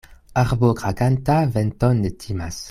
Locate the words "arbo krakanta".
0.43-1.37